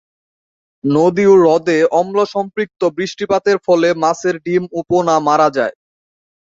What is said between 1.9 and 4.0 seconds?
অম্লসম্পৃক্ত বৃষ্টিপাতের ফলে